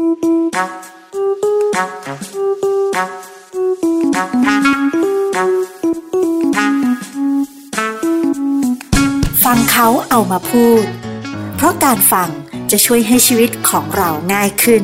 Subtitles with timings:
[0.00, 0.04] ฟั
[9.56, 10.84] งเขาเอามาพูด
[11.56, 12.28] เพราะการฟัง
[12.70, 14.82] จะช่วยให้ชีวิตของเราง่ายขึ้น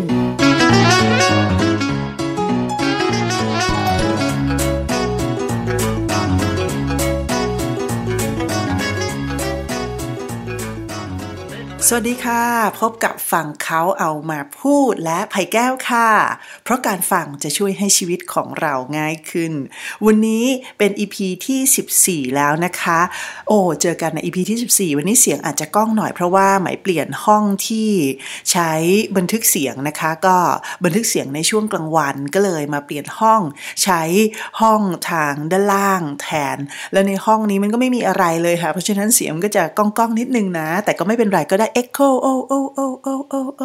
[11.91, 12.43] สวัสดีค่ะ
[12.80, 16.11] พบกับฟังเขาเอามาพูดและไผ่แก้วค่ะ
[16.64, 19.53] เพราะการฟังจะช่วยให้ชีวิตของเราง่ายขึ้น
[20.07, 20.45] วันนี้
[20.79, 23.00] เป็น EP ที่ 14 แล้วนะคะ
[23.49, 27.90] โอ้เจอกันใน EP ที่ 14 วันนี้เสียงอาจจะก้องหน่อยเพราะว่าหมายเปลี่ยนห้องที่
[28.53, 28.73] ใช้
[29.17, 30.37] บันทึกเสียงนะคะ ก็
[30.84, 33.42] บันทึกเสียงในช่วงกลางวันก็เลยมาเปลี่ยนห้อง
[33.83, 34.03] ใช้
[34.61, 36.59] ห้องทางด้านล่างแทน
[36.92, 43.62] แล้วในห้องนี้มันก็ไม่มีอะไรเลยค่ะ เพราะฉะนั้นเสียงก็จะก้องๆนิดนึงนะ แต่ก็ไม่เป็นไรก็ได้ Echo โอโอโอโอโอโอ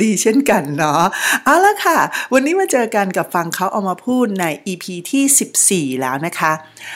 [0.00, 1.02] ดีเช่นกันเนาะ
[1.44, 1.98] เอาละค่ะ
[2.32, 6.52] วันนี้มาเจอกันกับฟังเขาเอามาพูดใน EP ที่ 14 แล้วนะคะ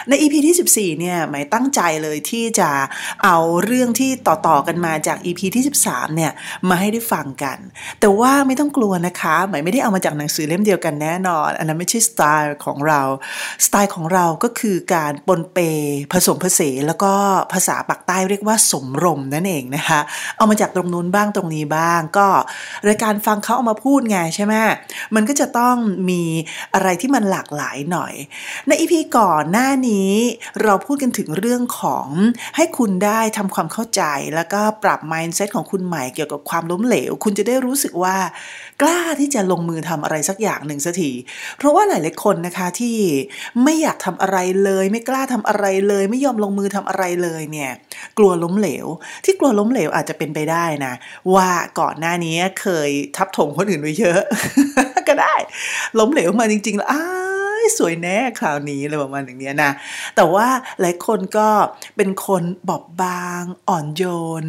[0.09, 2.71] ใน EP ที่ 14 เนี่ยหมายตั้งใจเลยที่จะ
[3.25, 6.33] เอาเรื่องที่ต่อๆกันมาจาก EP ที่ 13 เนี่ย
[6.69, 7.59] มาให้ได้ฟังกัน
[8.01, 13.03] แต่ว่าไม่ต้องกลัวนะคะ หมายไม่ได้เอามาจากหนังสือเล่มเดียวกันแน่นอน อันนั้นไม่ใช่สไตล์ของเรา
[13.65, 15.59] สไตล์ของเราก็คือการปนเป
[16.13, 17.13] ผสมผสานแล้วก็
[17.53, 20.01] ภาษาปากใต้เรียกว่าสมรมนั่นเองนะคะ
[20.37, 22.29] เอามาจากตรงนู้นบ้างตรงนี้บ้าง ก็
[22.89, 24.55] รายการฟังเขาเอามาพูดไงใช่ไหม
[25.15, 25.77] มันก็จะต้อง
[26.11, 26.23] มี
[26.75, 28.15] อะไรที่มันหลากหลายหน่อย
[28.67, 30.11] ในอีพีก่อนหน้านี้
[30.63, 32.09] เราพูดกันถึงเรื่องของ
[32.57, 34.03] ให้คุณได้ทำความเข้าใจ
[34.35, 38.17] แล้วก็ปรับ mindset ของคุณใหม่เกี่ยวกับความล้มเหลว คุณจะได้รู้สึกว่า
[38.83, 41.11] กล้าที่จะลงมือทำอะไรสักอย่างหนึ่งสักที
[41.59, 42.97] เพราะว่าหลายๆคนนะคะที่
[43.65, 47.71] ไม่อยากทำอะไรเลย ไม่กล้าทำอะไรเลย ไม่ยอมลงมือทำอะไรเลยเนี่ย
[48.19, 48.87] กลัวล้มเหลว
[49.25, 50.93] ที่กลัวล้มเหลวอาจจะเป็นไปได้นะ
[51.35, 54.21] ว่าก่อนหน้านี้เคยทับถมคนอื่นไว้เยอะ
[55.09, 55.35] ก็ได้
[55.99, 57.05] ล้มเหลวมาจริงๆแล้วอ้า
[57.79, 59.71] สวยแน่คราวนี้อะไรประมาณอย่างนี้นะ
[60.17, 60.47] แต่ว่า
[60.81, 61.49] หลายคนก็
[61.97, 64.05] เป็นคนบอบบางอ่อนโย
[64.43, 64.45] น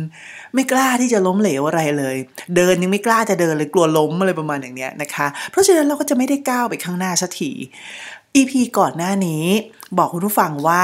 [0.54, 2.16] ไม่กล้าที่จะล้มเหลวอะไรเลย
[2.56, 7.52] เดินยังไม่กล้าจะเดินเลยกลัวล้มอะไรประมาณอย่างนี้นะคะ เพราะฉะนั้นเราก็จะไม่ได้ก้าวไปข้างหน้าสักที
[8.36, 9.46] EP ก่อนหน้านี้
[9.98, 10.82] บอกคุณผู้ฟังว่า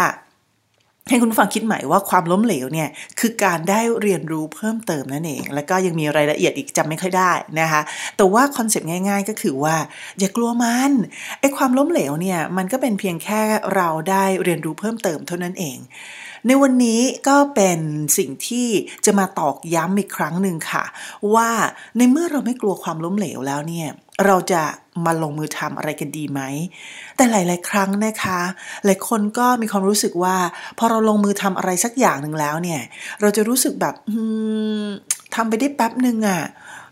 [1.09, 7.81] ให้คุณฟังคิดใหม่ว่าความล้มเหลวเนี่ยคือการได้เรียนรู้เพิ่มเติมนั่นเอง แล้วก็ยังมีรายละเอียดอีกจำไม่ค่อยได้นะคะ
[8.17, 9.75] แต่ว่าคอนเซปต์ง่าย ๆ ก็คือว่า
[10.19, 10.91] อย่ากลัวมัน
[11.39, 13.41] ไอ้ความล้มเหลวเนี่ยมันก็เป็นเพียงแค่
[13.75, 15.77] เราได้เรียนรู้เพิ่มเติมเท่านั้นเอง
[16.47, 17.79] ในวันนี้ก็เป็น
[18.17, 18.67] สิ่งที่
[19.05, 20.83] จะมาตอกย้ำอีกครั้งหนึ่งค่ะ
[21.33, 21.49] ว่า
[21.97, 23.89] ในเมื่อเราไม่กลัวความล้มเหลวแล้วเนี่ย
[24.25, 24.63] เราจะ
[25.05, 26.41] มาลงมือทำอะไรกันดีไหม
[27.15, 28.39] แต่หลาย ๆ ครั้งนะคะ
[28.85, 30.35] หลายคนก็มีความรู้สึกว่า
[30.77, 32.81] พอเราลงมือทำอะไรสักอย่างหนึ่งแล้วเนี่ย
[33.21, 33.95] เราจะรู้สึกแบบ
[35.35, 36.41] ทำไปได้แป๊บหนึ่งอะ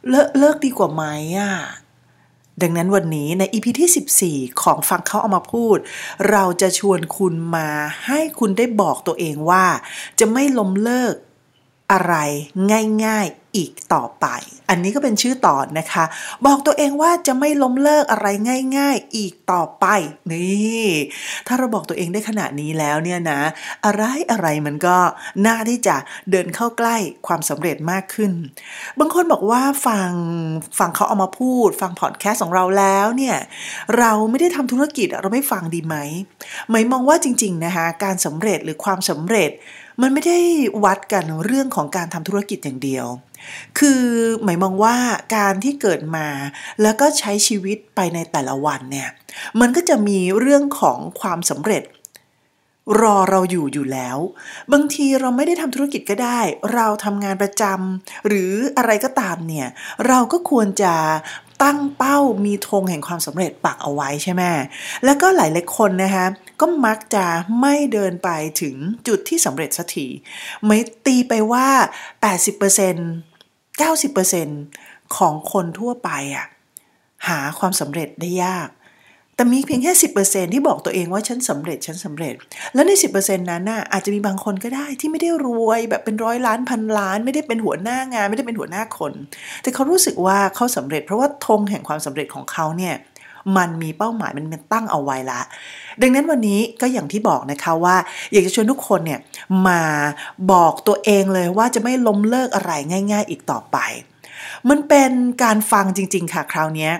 [0.10, 1.04] เลิกเลิกดีกว่าไหม
[1.40, 1.54] อะ
[2.62, 5.78] ดังนั้นวันนี้ในอีพีที่ 14 ของฟังเขาเอามาพูด
[6.32, 7.70] เราจะชวนคุณมา
[8.06, 9.66] ให้คุณได้บอกตัวเองว่า
[10.20, 11.16] จะไม่ล้มเลิก
[11.92, 12.16] อะไร
[13.06, 14.26] ง่าย ๆ อีกต่อไป
[14.70, 16.06] อันนี้ก็เป็นชื่อตอนนะคะ
[16.46, 18.28] บอกตัวเองว่าจะไม่ล้มเลิกอะไร
[18.78, 19.86] ง่าย ๆ อีกต่อไป
[20.32, 20.86] นี่
[21.48, 23.42] ถ้าเราบอกตัวเองได้ขนาดนี้แล้วเนี่ยนะ
[23.86, 24.98] อะไรอะไรมันก็
[25.46, 25.96] น่าที่จะ
[26.32, 26.96] เดินเข้าใกล้
[27.28, 28.32] ความสำเร็จมากขึ้น
[29.00, 30.12] บางคนบอกว่าฟัง
[30.80, 33.38] ฟังเขาเอามาพูด ฟังพอดแคสต์ของเราแล้วเนี่ย
[33.98, 35.96] เราไม่ได้ทำธุรกิจเราไม่ฟังดีไหม
[36.70, 39.52] หมายมองว่าจริง ๆนะคะการสำเร็จหรือความสำเร็จ
[40.02, 40.40] มันไม่ได้
[40.84, 43.06] วัดกันเรื่องของการทำธุรกิจอย่างเดียว
[43.80, 44.04] คือ
[44.44, 44.96] หมายมองว่า
[45.36, 46.28] การที่เกิดมา
[46.82, 49.10] แล้วก็ใช้ชีวิตไปในแต่ละวันเนี่ย
[49.60, 51.84] มันก็จะมีเรื่องของความสำเร็จ
[53.02, 54.18] รอเราอยู่อยู่แล้ว
[54.74, 56.40] บางทีเราไม่ได้ทำธุรกิจก็ได้
[56.74, 59.68] เราทำงานประจำหรืออะไรก็ตามเนี่ย
[60.08, 60.94] เราก็ควรจะ
[61.64, 64.44] ตั้งเป้ามีธงแห่งความสำเร็จปักเอาไว้ใช่ไหม
[65.06, 66.26] แล้วก็หลายหลายคนนะคะ
[66.60, 67.26] ก็มักจะ
[67.62, 68.30] ไม่เดินไป
[68.62, 68.76] ถึง
[69.08, 70.08] จุดที่สำเร็จสักที
[70.66, 71.68] ไม่ตีไปว่า
[72.54, 76.46] 80% 90%ของคนทั่วไปอะ
[77.28, 78.70] หาความสำเร็จได้ยาก
[79.36, 79.94] แต่มีเพียงแค่
[80.24, 82.34] 10%ที่บอกตัวเองว่าฉันสำเร็จฉันสำเร็จ
[82.74, 89.14] แล้วใน 10%นั้นน่ะอาจจะมีบางคนก็ได้ที่ไม่ได้รวยแบบเป็นร้อยล้านพันล้าน ไม่ได้เป็นหัวหน้างาน ไม่ได้เป็นหัวหน้าคน
[89.62, 92.96] แต่เขารู้สึกว่าเขาสำเร็จ เพราะว่าธงแห่งความสำเร็จของเขาเนี่ย
[93.58, 95.42] มันมีเป้าหมายมันเป็นตั้งเอาไว้ละ
[96.02, 97.96] ดังนั้นวันนี้ก็อย่างที่บอกนะคะว่า
[98.32, 99.20] อยากจะชวนทุกคนเนี่ย
[99.68, 99.82] มา
[100.52, 102.72] บอกตัวเองเลยว่าจะไม่ล้มเลิกอะไร
[103.12, 103.78] ง่าย ๆ อีกต่อไป
[104.70, 105.12] มันเป็น
[105.44, 106.92] การฟังจริง ๆ ค่ะคราวนี้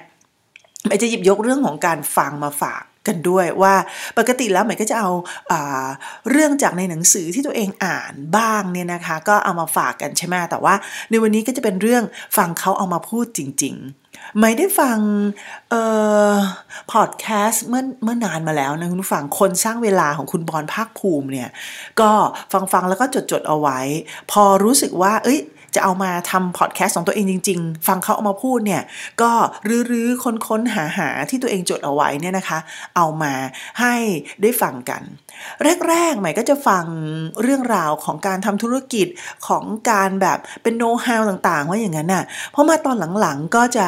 [0.88, 3.74] ไม่จะหยิบยกเรื่องของการฟังมาฝากกันด้วยว่า
[4.18, 5.10] ปกติแล้วหมายก็จะเอา
[5.52, 5.88] อา
[6.32, 10.76] เรื่องจากในหนังสือที่ตัวเองอ่านบ้างเนี่ยนะคะ ก็เอามาฝากกันใช่ไหมแต่ว่า
[11.10, 12.04] ในวันนี้ก็จะเป็นเรื่อง
[12.38, 13.76] ฟังเขาเอามาพูดจริง
[14.08, 14.98] ๆ ไม่ได้ฟัง
[15.70, 15.82] เอ่
[16.32, 16.34] อ
[16.92, 21.50] พอดแคสต์เมื่อเมื่อนานมาแล้วนะคุณฟังคนสร้างเวลาของคุณบอลภาคภูมิเนี่ย
[22.02, 22.12] ก็
[22.54, 23.80] ฟังฟังแล้วก็จดจดเอาไว้
[24.32, 25.40] พอรู้สึกว่า เอ้ย
[25.76, 28.84] จะเอามาทำพอดแคสต์ของตัวเองจริง ๆ ฟังเขาเอามาพูดเนี่ย
[29.22, 29.32] ก็
[29.92, 32.60] รื้อๆค้นๆหาหาที่ตัวเองจดเอาไว้เนี่ยนะคะ
[32.96, 33.34] เอามา
[33.80, 33.96] ให้
[34.42, 35.02] ได้ฟังกัน
[35.88, 36.86] แรกๆใหม่ก็จะฟัง
[37.42, 39.08] เรื่องราวของการทำธุรกิจ
[39.48, 43.88] ของการแบบเป็นโน้ตฮาวต่างๆ ว่าอย่างนั้นน่ะเพราะมาตอนหลังๆก็จะ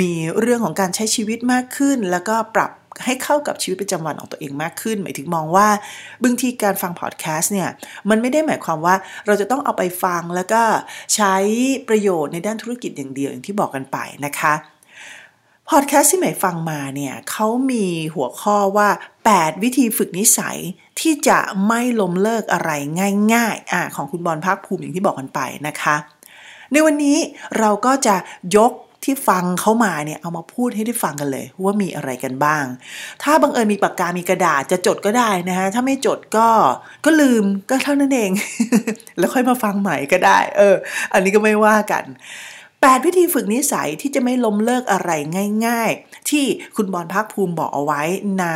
[0.00, 0.10] มี
[0.40, 2.70] เรื่องของการใช้ชีวิตมากขึ้นแล้วก็ปรับ
[3.04, 5.68] ให้เข้ากับชีวิตประจำวันของตัวเองมากขึ้น หมายถึงมองว่า
[6.24, 7.68] บางทีการฟังพอดแคสต์เนี่ย
[8.08, 8.94] มันไม่ได้หมายความว่า
[9.26, 10.62] เราจะต้องเอาไปฟังแล้วก็
[11.14, 11.34] ใช้
[11.88, 14.54] ประโยชน์ในด้านธุรกิจอย่างเดียวอย่างที่บอกกันไปนะคะ
[15.72, 18.88] พอดแคสต์ที่ใหม่ฟังมาเนี่ยเขามีหัวข้อว่า
[19.26, 20.58] 8 วิธีฝึกนิสัย
[21.00, 22.70] ที่จะไม่ล้มเลิกอะไร
[23.34, 25.96] ง่ายๆอ่ของคุณบอลภาคภูมิอย่างที่บอกกันไปนะคะ
[26.72, 27.18] ในวันนี้
[27.58, 28.16] เราก็จะ
[28.56, 28.72] ยก
[29.08, 32.64] ที่ฟังเขามาเนี่ยเอามาพูดให้ได้ฟังกันเลย ว่ามีอะไรกันบ้าง
[33.22, 36.48] ถ้าบังเอิญมีปากกา มีกระดาษจะจดก็ได้นะฮะถ้าไม่จดก็
[37.04, 38.30] ก็ลืมก็เท่านั้นเอง
[39.18, 40.76] แล้วค่อยมาฟังใหม่ก็ได้ เออ
[41.12, 42.04] อันนี้ก็ไม่ว่ากัน
[42.60, 45.10] 8วิธีฝึกนิสัยที่จะไม่ล้มเลิกอะไร
[45.66, 46.44] ง่าย ๆ ที่
[46.76, 48.02] คุณบอลพักภูมิบอกเอาไว้
[48.40, 48.46] ใน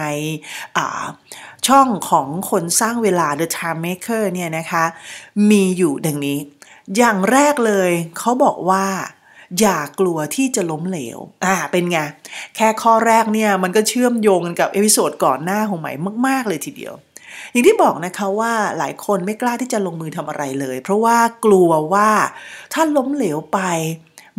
[1.69, 4.85] ช่องของคนสร้างเวลา The Time Maker เนี่ยนะคะ
[5.51, 6.39] มีอยู่ดังนี้
[6.97, 8.87] อย่างแรกเลยเขาบอกว่า
[9.61, 11.99] อย่ากลัวที่จะล้มเหลว อ่า เป็นไง
[12.57, 15.93] แค่ข้อแรกเนี่ย มันก็เชื่อมโยงกันกับเอพิโซดก่อนหน้าของใหม่
[16.27, 16.95] มาก ๆ เลยทีเดียว
[17.51, 22.11] อย่างที่บอกนะคะว่าหลายคนไม่กล้าที่จะลงมือทำอะไรเลย เพราะว่ากลัวว่า
[22.73, 23.61] ถ้าล้มเหลวไป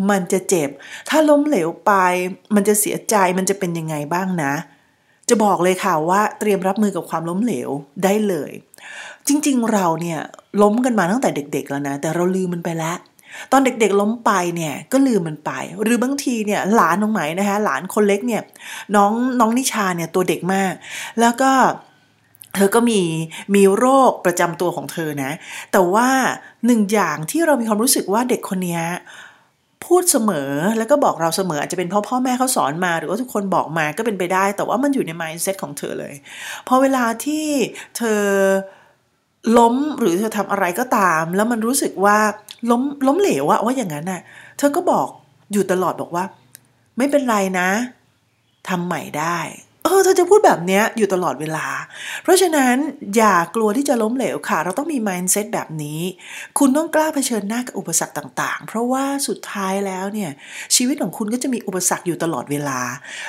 [0.10, 0.70] มันจะเจ็บ
[1.10, 1.92] ถ้าล้มเหลวไป
[2.56, 4.54] มันจะเสียใจ มันจะเป็นยังไงบ้างนะ
[5.30, 7.70] จะบอกเลยค่ะว่าเตรียมรับมือกับความล้มเหลว
[8.04, 8.52] ได้เลย
[9.28, 10.20] จริงๆ เราเนี่ย
[10.62, 12.98] ล้มกันมาตั้งแต่เด็ก ๆ แล้วนะ แต่เราลืมมันไปแล้ว
[13.52, 15.52] ตอนเด็กๆล้มไปเนี่ยก็ลืมมันไป
[15.84, 18.42] หรือบางทีเนี่ยหลานน้องไหมนะคะหลานคนเล็กเนี่ย
[18.96, 20.74] น้องน้องนิชาเนี่ยตัวเด็กมาก
[21.20, 21.52] แล้วก็
[22.56, 23.02] เธอก็มี
[23.56, 25.32] มีโรคประจำตัวของเธอนะ
[25.72, 26.10] แต่ว่า
[26.66, 28.82] หนึ่งอย่างที่เรามีความรู้สึกว่าเด็กคนนี้
[29.86, 36.14] พูดเสมอแล้วก็บอกเราเสมออาจจะเป็นเพราะพ่อแม่เขาสอนมา หรือว่าทุกคนบอกมาก็เป็นไปได้ แต่ว่ามันอยู่ใน mindset ของเธอเลย
[36.68, 37.46] พอเวลาที่
[37.98, 38.22] เธอ
[39.58, 42.18] ล้มหรือเธอทำอะไรก็ตาม แล้วมันรู้สึกว่า
[42.70, 44.22] ล้มล้มเหลวอะว่าอย่างนั้นน่ะ
[44.58, 45.08] เธอก็บอก
[45.52, 46.24] อยู่ตลอดบอกว่า
[46.98, 47.70] ไม่เป็นไรนะ
[48.70, 49.38] ทำใหม่ได้
[49.86, 51.66] เออเธอจะพูดแบบนี้อยู่ตลอดเวลา
[52.24, 52.76] เพราะฉะนั้น
[53.16, 56.02] อย่ากลัวที่จะล้มเหลวค่ะ เราต้องมี mindset แบบนี้
[56.60, 60.32] คุณต้องกล้าเผชิญหน้ากับอุปสรรคต่าง ๆ เพราะว่าสุดท้ายแล้วเนี่ย
[60.76, 62.80] ชีวิตของคุณก็จะมีอุปสรรคอยู่ตลอดเวลา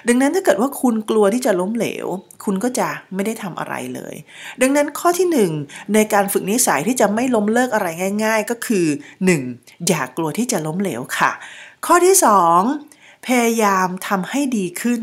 [0.08, 2.06] ดังนั้นถ้าเกิดว่าคุณกลัวที่จะล้มเหลว
[2.44, 4.14] คุณก็จะไม่ได้ทำอะไรเลย
[4.60, 5.50] ดังนั้นข้อที่หนึ่ง
[5.94, 7.86] ในการฝึกนิสัยที่จะไม่ล้มเลิกอะไร
[8.24, 8.86] ง่าย ๆ ก็คือ
[9.36, 9.88] 1.
[9.88, 11.32] อย่ากกลัวที่จะล้มเหลวค่ะ
[11.86, 12.14] ข้อที่
[12.70, 15.02] 2 พยายามทำให้ดีขึ้น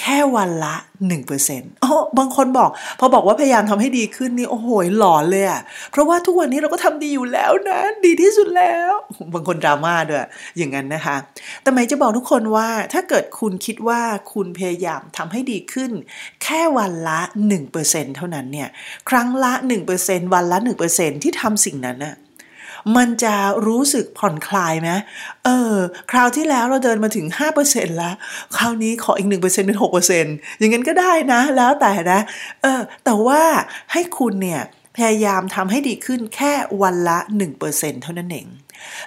[0.00, 0.74] แค่วันละ
[1.06, 2.70] หนึ่งเปอร์เซ็นต์อ๋อบางคนบอก
[3.00, 4.68] พอบอกว่าพยายามทำให้ดีขึ้นนี่โอ้โห
[4.98, 5.60] หลอนเลยอะ
[5.92, 8.92] เพราะว่าทุกวันนี้เราก็ทำดีอยู่แล้วนะ ดีที่สุดแล้ว
[9.34, 10.26] บางคนดราม่าด้วย
[10.56, 11.16] อย่างนั้นนะคะ
[11.62, 14.00] แต่หมายจะบอกทุกคนว่าถ้าเกิดคุณคิดว่า
[14.32, 15.90] คุณพยายามทำให้ดีขึ้น
[16.42, 18.68] แค่วันละหนึ่งเปอร์เซ็นเท่านั้นเนี่ย
[19.10, 22.14] ครั้งละหนึ่งเปอร์เซ็นวันละหนึ่งเปอร์เซ็นที่ทำสิ่งนั้นน่ะ
[22.96, 23.34] มันจะ
[23.66, 24.90] รู้สึกผ่อนคลายไหม
[25.44, 25.74] เออ
[26.10, 27.26] คราวที่แล้วเราเดินมาถึง
[27.62, 28.14] 5%แล้ว
[28.56, 29.78] คราวนี้ขออีก 1%เป็น
[30.22, 32.20] 6%อย่างนั้นก็ได้นะ แล้วแต่นะ
[32.62, 33.42] เออ แต่ว่า
[33.92, 34.62] ให้คุณเนี่ย
[34.96, 37.18] พยายามทำให้ดีขึ้นแค่วันละ
[37.60, 38.46] 1%เท่านั้นเอง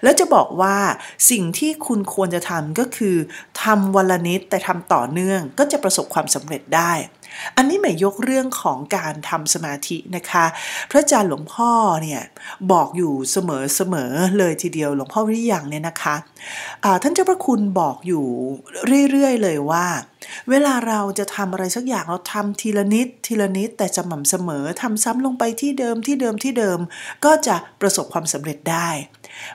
[0.04, 0.78] แล้วจะบอกว่า
[1.30, 3.16] สิ่งที่คุณควรจะทำก็คือ
[3.64, 6.92] ทำวันละนิดแต่ทำต่อเนื่องก็จะประสบความสำเร็จได้
[7.58, 10.46] อันนี้หมายยกเรื่องของการทำสมาธินะคะ
[10.92, 11.72] พระอาจารย์หลวงพ่อ
[12.02, 12.22] เนี่ย
[12.72, 18.26] บอกอยู่เสมอๆเลยทีเดียวหลวงพ่อวิริยังเนี่ยนะคะะท่านเจ้าพระคุณบอกอยู่
[19.12, 19.86] เรื่อยๆเลยว่า
[20.50, 26.80] เวลาเราจะทำอะไรสักอย่างเราทำทีละนิดทีละนิดแต่สม่ำเสมอทำซ้ำลงไปที่เดิมที่เดิมที่เดิม
[27.26, 28.90] ก็จะประสบความสำเร็จได้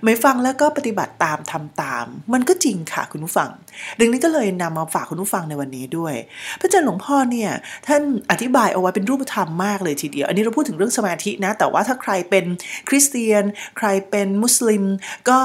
[0.05, 3.51] ไม่ฟังแล้วก็ปฏิบัติตามทำตาม มันก็จริงค่ะคุณผู้ฟัง
[3.99, 6.15] ดังนี้ก็เลยนำมาฝากคุณผู้ฟังในวันนี้ด้วย
[6.61, 7.51] พระอาจารย์หลวงพ่อเนี่ย
[7.87, 12.45] ท่านอธิบายเอาไว้เป็นรูปธรรมมากเลยทีเดียว อันนี้เราพูดถึงเรื่องสมาธินะ แต่ว่าถ้าใครเป็น
[12.89, 13.43] คริสเตียน
[13.79, 14.85] ใครเป็นมุสลิม
[15.31, 15.41] ก็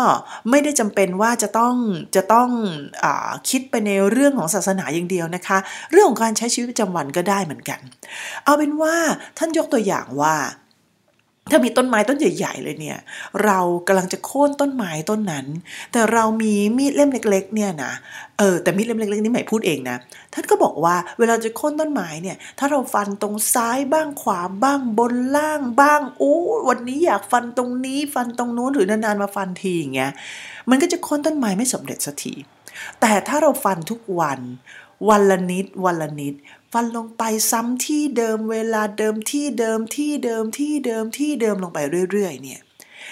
[0.50, 1.76] ไม่ได้จำเป็นว่าจะต้อง
[2.16, 2.50] จะต้อง
[3.04, 3.06] อ
[3.50, 5.58] คิดไปในเรื่องของศาสนาอย่างเดียวนะคะ
[5.92, 7.80] เรื่องของการใช้ชีวิตประจำวันก็ได้เหมือนกัน
[8.44, 8.96] เอาเป็นว่า
[9.38, 10.36] ท่านยกตัวอย่างว่า
[11.52, 13.00] ถ้ามีต้นไม้ต้นใหญ่ ๆ เลยเนี่ย
[13.46, 15.46] เรากำลังจะโค่นต้นไม้ต้นนั้น
[15.92, 17.94] แต่เรามีมีดเล่มเล็ก ๆ เนี่ยนะ
[18.40, 19.98] เออแต่มีดเล่มเล็กๆนี่หมายพูดเองนะ
[20.34, 26.36] ท่านก็บอกว่าเวลาจะโค่นต้นไม้เนี่ย ถ้าเราฟันตรงซ้ายบ้างขวาบ้างบนล่างบ้างโอ้
[26.70, 30.12] วันนี้อยากฟันตรงนี้ฟันตรงนู้นหรือนานๆมาฟันทีอย่างเงี้ย
[30.70, 32.34] มันก็จะโค่นต้นไม้ไม่สำเร็จสักที
[33.02, 34.40] แต่ถ้าเราฟันทุกวัน
[35.10, 36.34] วันละนิดวันละนิด
[36.74, 41.80] ฟันลงไปซ้ำที่เดิมเวลาเดิมที่เดิมที่เดิมที่เดิมที่เดิมลงไป
[42.12, 42.62] เรื่อย ๆ เนี่ย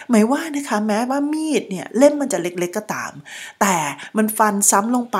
[0.09, 3.11] หมายว่านะคะแม้ว่ามีดเนี่ยเล่มมันจะเล็กๆก็ตาม
[3.61, 3.75] แต่
[4.17, 5.19] มันฟันซ้ำลงไป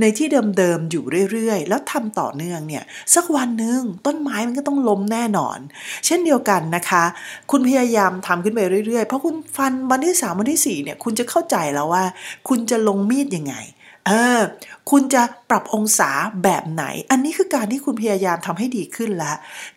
[0.00, 0.26] ในที่
[0.58, 5.58] เดิมๆอยู่เรื่อยๆ แล้วทำต่อเนื่องเนี่ยสักวันหนึ่งต้นไม้มันก็ต้องล้มแน่นอน
[6.06, 7.04] เช่นเดียวกันนะคะ
[7.50, 12.04] คุณพยายามทำขึ้นไปเรื่อยๆ เพราะคุณฟันวันที่3วันที่4เนี่ยคุณจะเข้าใจแล้วว่า
[12.48, 13.54] คุณจะลงมีดยังไง
[14.06, 14.40] เออ
[14.90, 16.10] คุณจะปรับองศา
[16.44, 19.32] แบบไหน อันนี้คือการที่คุณพยายามทำให้ดีขึ้นละ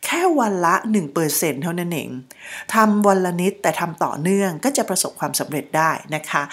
[0.06, 0.76] แค่วันละ
[1.18, 2.10] 1%เท่านั้นเอง
[2.74, 6.44] ทำวันละนิดแต่ทำต่อเนื่องก็จะประสบความสำเร็จได้นะคะ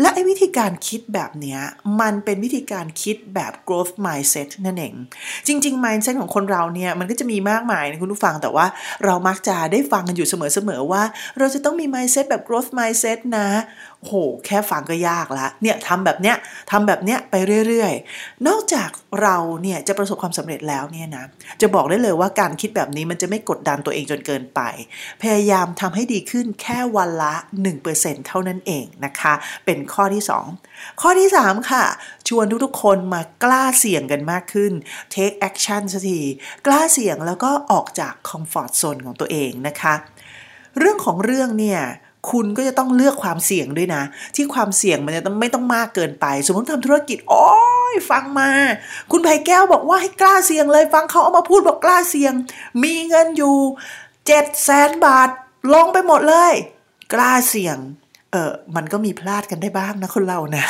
[0.00, 1.58] และไอ้วิธีการคิดแบบนี้
[2.00, 4.94] มันเป็นวิธีการคิดแบบ growth mindset นั่นเอง
[5.46, 8.66] จริง ๆ mindset ของคนเราเนี่ยมันก็จะมีมากมายนะคุณผู้ฟังแต่ว่า
[9.04, 11.02] เรามักจะได้ฟังกันอยู่เสมอๆว่า
[11.38, 13.48] เราจะต้องมี mindset แบบ growth mindset นะ
[14.04, 14.14] โห
[14.46, 16.36] แค่ฟังก็ยากละเนี่ยทำแบบเนี้ย
[16.70, 17.34] ทำแบบเนี้ยไป
[17.68, 18.03] เรื่อยๆ
[18.48, 21.24] นอกจากเราเนี่ยจะประสบความสำเร็จแล้วเนี่ยนะ
[21.60, 24.60] จะบอกได้เลยว่าการคิดแบบนี้มันจะไม่กดดันตัวเองจนเกินไป
[25.22, 27.34] พยายามทำให้ดีขึ้นแค่วันละ
[27.82, 29.34] 1%เท่านั้นเองนะคะ
[29.64, 30.22] เป็นข้อที่
[30.60, 31.84] 2 ข้อที่ 3 ค่ะ
[32.28, 34.72] ชวนทุกๆคนมากล้าเสี่ยงกันมากขึ้น
[35.14, 36.20] take action สักที
[36.66, 39.94] กล้าเสี่ยงแล้วก็ออกจาก comfort zone ของตัวเองนะคะ
[40.78, 41.80] เรื่องของเรื่องเนี่ย
[42.30, 44.02] คุณก็จะต้องเลือกความเสี่ยงด้วยนะ
[44.36, 47.48] ที่ความเสี่ยงมันจะต้องไม่ต้องมากเกินไป สมมติทำธุรกิจโอ้
[47.92, 48.50] ยฟังมา
[49.10, 52.32] คุณไผ่แก้วบอกว่าให้กล้าเสี่ยงเลย ฟังเขาเอามาพูดบอกกล้าเสี่ยง
[52.82, 53.56] มีเงินอยู่
[54.26, 55.28] เจ็ดแสนบาท
[55.74, 56.52] ลงไปหมดเลย
[57.14, 57.78] กล้าเสี่ยง
[58.32, 60.64] เออมันก็มีพลาดกันได้บ้างนะคนเรานะ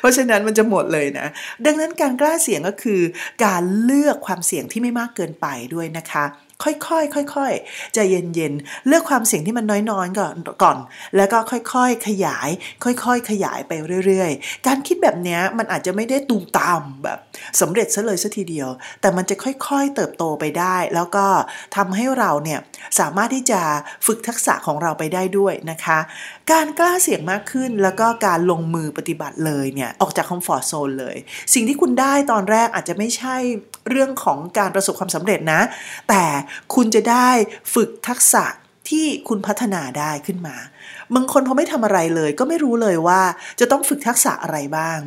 [0.00, 1.26] เพราะฉะนั้นมันจะหมดเลยนะ
[1.64, 3.00] ดังนั้นการกล้าเสี่ยงก็คือ
[3.44, 6.24] การเลือกความเสี่ยงที่ไม่มากเกินไปด้วยนะคะ
[6.64, 10.78] ค่อยๆค่อยๆใจเย็นๆเลือกความเสี่ยงที่มันน้อยๆก่อนก่อน
[11.16, 12.48] แล้วก็ค่อยๆขยาย
[12.84, 13.72] ค่อยๆ ขยายไป
[14.06, 17.18] เรื่อยๆ การคิดแบบนี้มันอาจจะไม่ได้ตูมตามแบบ
[17.60, 18.68] สำเร็จซะเลยซะทีเดียว
[19.00, 19.34] แต่มันจะ
[19.68, 21.26] ค่อยๆเติบโตไปได้ แล้วก็
[21.76, 22.60] ทำให้เราเนี่ย
[23.00, 23.60] สามารถที่จะ
[24.06, 25.98] ฝึกทักษะของเราไปได้ด้วยนะคะ
[26.52, 31.16] การกล้าเสี่ยงมากขึ้น แล้วก็การลงมือปฏิบัติเลยเนี่ยออกจากคอมฟอร์ทโซนเลย
[31.54, 33.36] สิ่งที่คุณได้ตอนแรกอาจจะไม่ใช่
[33.90, 35.60] เรื่องของการประสบความสำเร็จนะ
[36.08, 36.24] แต่
[36.74, 37.28] คุณจะได้
[37.74, 38.44] ฝึกทักษะ
[38.88, 40.56] ที่คุณพัฒนาได้ขึ้นมา
[41.14, 43.22] บางคนพอไม่ทำอะไรเลย ก็ไม่รู้เลยว่า
[43.60, 44.98] จะต้องฝึกทักษะอะไรบ้าง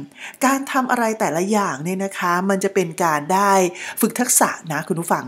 [0.45, 3.53] การทำอะไรแต่ละอย่างเนี่ยนะคะ มันจะเป็นการได้
[4.01, 5.25] ฝึกทักษะนะคุณผู้ฟัง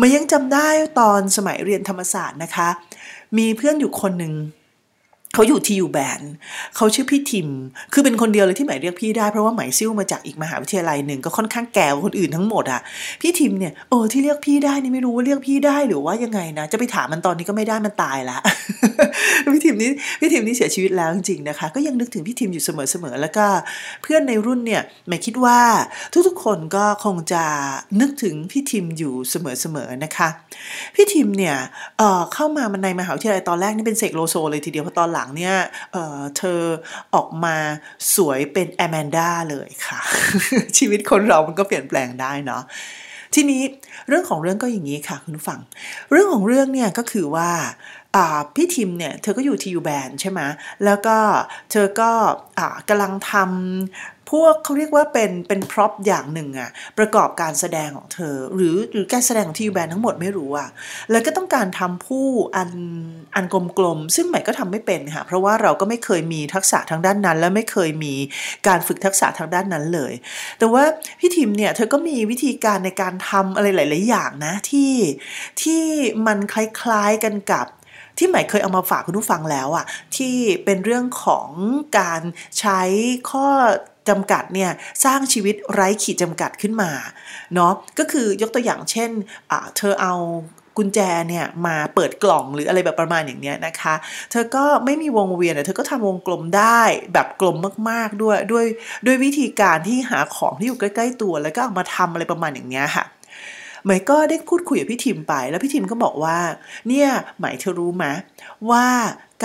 [0.00, 0.68] มายังจำได้
[1.00, 2.68] ตอนสมัยเรียนธรรมศาสตร์นะคะ
[3.38, 4.34] มีเพื่อนอยู่คนหนึ่ง
[5.34, 6.20] เขาอยู่ที่อยู่แบน
[6.76, 7.48] เขาชื่อพี่ทิม
[7.92, 12.80] คือเป็นคนเดียวเลยที่หมายเรียกพี่ได้เพราะว่าหมายซิ่วมาจากอีกมหาวิทยาลัยหนึ่งก็ค่อนข้างแก่กว่าคนอื่นทั้งหมดอะ
[13.22, 18.38] พี่ทิมเนี่ยเออที่เรียกพี่ได้นี่ไม่รู้ว่าเรียกพี่ได้หรือว่ายังไงนะ จะไปถามมันตอนนี้ก็ไม่ได้มันตายละ
[19.54, 23.46] พี่ทิมนี่พี่ทิมนี่เสียชีวิตแล้วจริงๆนะคะ ก็ยังนึกถึงพี่ทิมอยู่เสมอๆแล้วก็
[24.02, 25.58] เพื่อนในรุ่นเนี่ยหมายคิดว่า
[26.26, 27.44] ทุกๆคนก็คงจะ
[28.00, 30.28] นึกถึงพี่ทิมอยู่เสมอๆนะคะ
[30.94, 31.56] พี่ทิมเนี่ย
[31.98, 35.56] เออเข้ามามันในมหาวิทยาลัยตอนแรกนี่เป็นเสกโลโซเลยทีเดียวเพราะตอนหลังเนี่ย
[35.92, 36.60] เเธอ
[37.14, 37.56] ออกมา
[38.14, 40.00] สวยเป็นแอมแมนดาเลยค่ะ
[40.78, 42.62] ชีวิตคนเรามันก็เปลี่ยนแปลงได้เนาะ
[43.34, 43.62] ทีนี้
[44.08, 45.60] เรื่องของเรื่องก็อย่างนี้ค่ะคุณผู้ฟัง
[46.10, 47.50] เรื่องของเรื่องเนี่ยก็คือว่า
[48.54, 50.40] พี่ทิมเนี่ย เธอก็อยู่ทียูแบนใช่ไหม
[50.84, 51.16] แล้วก็
[51.70, 52.10] เธอก็
[52.88, 60.68] กำลังทำพวกเขาเรียกว่าเป็นเป็นพร็อพอย่างหนึ่งอะประกอบการแสดงของเธอ หรือหรือการแสดงของทีวีแบนทั้งหมดไม่รู้อะ
[61.10, 62.70] แล้วก็ต้องการทำผู้อัน
[63.34, 63.44] อัน
[63.78, 68.14] กลมๆซึ่งใหม่ก็ทำไม่เป็นค่ะเพราะว่าเราก็ไม่เคยมีทักษะทางด้านนั้น และไม่เคยมี
[68.66, 70.12] การฝึกทักษะทางด้านนั้นเลย
[70.58, 70.84] แต่ว่า
[71.20, 74.92] พี่ทิมเนี่ยเธอก็มีวิธีการในการทำอะไรหลาย ๆ อย่างนะที่
[75.62, 75.82] ที่
[76.26, 77.66] มันคล้ายๆกันกับ
[78.18, 79.84] ที่ใหม่เคยเอามาฝากคุณผู้ฟังแล้วอะ
[80.16, 81.50] ที่เป็นเรื่องของ
[81.98, 82.22] การ
[82.58, 82.80] ใช้
[83.30, 83.46] ข้อ
[84.08, 84.70] จำกัดเนี่ย
[85.04, 86.90] สร้างชีวิตไร้ขีดจำกัดขึ้นมา
[87.54, 89.10] เนาะก็คือยกตัวอย่างเช่น
[89.76, 90.14] เธอเอา
[90.76, 93.94] กุญแจเนี่ยมาเปิดกล่องหรืออะไรแบบประมาณอย่างเนี้ยนะคะ
[94.30, 96.82] เธอก็ไม่มีวงเวียนเธอก็ทำวงกลมได้
[97.12, 97.56] แบบกลม
[97.90, 98.64] มากๆด้วยด้วย
[99.06, 103.04] ด้วยวิธีการที่หาของที่อยู่ใกล้ ๆ ตัวแล้วก็เอามาทำอะไรประมาณอย่างเนี้ยค่ะ
[103.86, 106.38] หมายก็ได้พูดคุยกับพี่ทิมไป แล้วพี่ทิมก็บอกว่า
[106.88, 107.08] เนี่ย
[107.40, 108.04] หมายเธอรู้ไหม
[108.70, 108.86] ว่า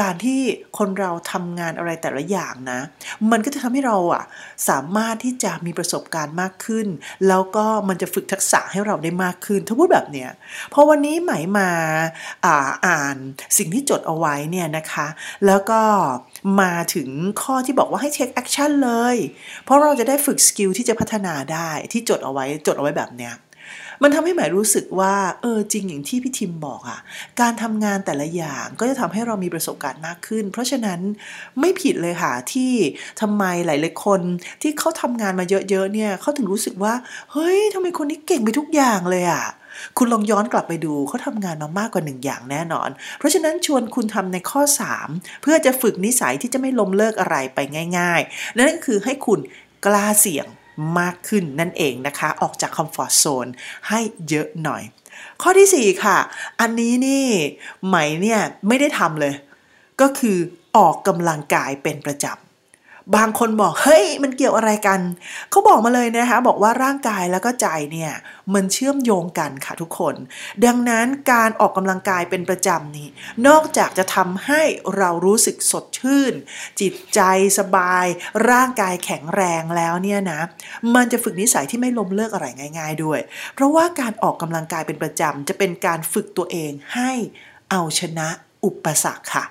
[0.01, 0.41] การที่
[0.77, 2.79] คนเราทำงานอะไรแต่ละอย่างนะ
[3.31, 4.23] มันก็จะทำให้เราอะ
[4.69, 6.87] สามารถที่จะมีประสบการณ์มากขึ้น
[7.27, 10.29] แล้วก็มันจะฝึกทักษะให้เราได้มากขึ้นถ้าพูดแบบเนี้ย
[10.73, 11.69] พอวันนี้หมายมา
[12.45, 13.17] อาอ่าน
[13.57, 15.07] สิ่งที่จดเอาไว้เนี่ยนะคะ
[15.45, 15.81] แล้วก็
[16.61, 17.09] มาถึง
[17.41, 19.15] ข้อที่บอกว่าให้ take action เลย
[19.63, 23.33] เพราะเราจะได้ฝึก skill ที่จะพัฒนาได้ที่จดเอาไว้จดเอาไว้แบบเนี้ย
[24.03, 26.99] มันทำให้หมายรู้สึกว่าเออจริงอย่างที่พี่ทิมบอกอะ
[27.41, 30.99] การทำงานแต่ละอย่างก็จะทำให้เรามีประสบการณ์มากขึ้น เพราะฉะนั้น
[31.59, 32.73] ไม่ผิดเลยค่ะที่
[33.21, 34.21] ทำไมหลายๆคน
[34.61, 36.93] ที่เขาทำงานมาเยอะๆเนี่ยเขาถึงรู้สึกว่า
[37.31, 39.45] เฮ้ยทำไมคนนี้เก่งไปทุกอย่างเลยอะ
[39.97, 44.61] คุณลองย้อนกลับไปดูเขาทำงานมามากกว่าหนึ่งอย่างแน่นอน เพราะฉะนั้นชวนคุณทำในข้อ
[45.01, 47.59] 3 เพื่อจะฝึกนิสัยที่จะไม่ล้มเลิกอะไรไป
[47.97, 49.39] ง่าย ๆ นั่นก็คือให้คุณ
[49.85, 50.47] กล้าเสี่ยง
[50.99, 53.47] มากขึ้นนั่นเองนะคะ ออกจากคอมฟอร์ทโซน
[53.89, 53.99] ให้
[54.29, 54.83] เยอะหน่อย
[55.41, 56.17] ข้อที่ 4 ค่ะ
[56.59, 57.25] อันนี้นี่
[57.87, 59.33] ไหมเนี่ยไม่ได้ทำเลย
[60.01, 60.37] ก็คือ
[60.77, 62.52] ออกกำลังกายเป็นประจำ
[63.15, 64.99] บางคนบอกเฮ้ยมันเกี่ยวอะไรกัน
[65.49, 68.13] เขาบอกมาเลยนะคะบอกว่าร่างกายแล้วก็ใจเนี่ย
[68.53, 70.15] มันเชื่อมโยงกันค่ะทุกคน
[70.65, 73.07] ดังนั้นการออกกำลังกายเป็นประจำนี้
[73.47, 74.61] นอกจากจะทำให้
[74.97, 76.33] เรารู้สึกสดชื่น
[76.81, 77.21] จิตใจ
[77.59, 78.05] สบาย
[78.49, 80.41] ร่างกายแข็งแรงแล้วเนี่ยนะ
[80.95, 82.45] มันจะฝึกนิสัยที่ไม่ล้มเลิกอะไร
[82.77, 83.19] ง่าย ๆ ด้วย
[83.53, 87.11] เพราะว่าการออกกำลังกายเป็นประจำจะเป็นการฝึกตัวเองให้
[87.71, 88.27] เอาชนะ
[88.65, 89.45] อุปสรรคค่ะ